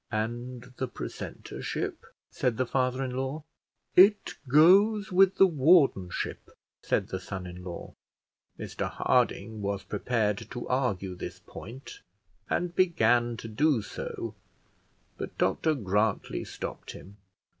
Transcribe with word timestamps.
"And 0.11 0.73
the 0.77 0.87
precentorship," 0.87 2.07
said 2.31 2.57
the 2.57 2.65
father 2.65 3.03
in 3.03 3.11
law. 3.15 3.43
"It 3.95 4.33
goes 4.47 5.11
with 5.11 5.35
the 5.35 5.45
wardenship," 5.45 6.49
said 6.81 7.09
the 7.09 7.19
son 7.19 7.45
in 7.45 7.63
law. 7.63 7.93
Mr 8.57 8.89
Harding 8.89 9.61
was 9.61 9.83
prepared 9.83 10.37
to 10.49 10.67
argue 10.67 11.13
this 11.13 11.37
point, 11.45 11.99
and 12.49 12.75
began 12.75 13.37
to 13.37 13.47
do 13.47 13.83
so, 13.83 14.33
but 15.19 15.37
Dr 15.37 15.75
Grantly 15.75 16.45
stopped 16.45 16.93
him. 16.93 17.17